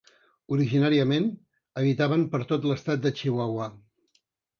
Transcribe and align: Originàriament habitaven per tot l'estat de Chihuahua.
Originàriament 0.55 1.27
habitaven 1.81 2.23
per 2.31 2.39
tot 2.53 2.65
l'estat 2.71 3.05
de 3.05 3.13
Chihuahua. 3.21 3.69